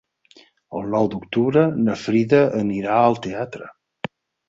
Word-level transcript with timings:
El 0.79 0.87
nou 0.95 1.09
d'octubre 1.15 1.67
na 1.83 1.99
Frida 2.07 2.43
anirà 2.65 2.99
al 3.07 3.23
teatre. 3.29 3.73